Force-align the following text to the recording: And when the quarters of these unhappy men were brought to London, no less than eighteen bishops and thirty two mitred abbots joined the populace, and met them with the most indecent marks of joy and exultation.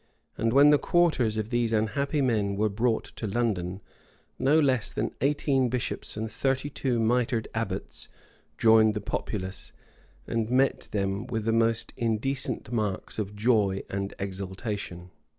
And 0.35 0.51
when 0.51 0.71
the 0.71 0.79
quarters 0.79 1.37
of 1.37 1.51
these 1.51 1.71
unhappy 1.71 2.23
men 2.23 2.55
were 2.55 2.69
brought 2.69 3.03
to 3.17 3.27
London, 3.27 3.81
no 4.39 4.59
less 4.59 4.89
than 4.89 5.13
eighteen 5.21 5.69
bishops 5.69 6.17
and 6.17 6.27
thirty 6.31 6.71
two 6.71 6.99
mitred 6.99 7.47
abbots 7.53 8.09
joined 8.57 8.95
the 8.95 8.99
populace, 8.99 9.73
and 10.25 10.49
met 10.49 10.87
them 10.89 11.27
with 11.27 11.45
the 11.45 11.51
most 11.53 11.93
indecent 11.97 12.71
marks 12.71 13.19
of 13.19 13.35
joy 13.35 13.83
and 13.91 14.15
exultation. 14.17 15.11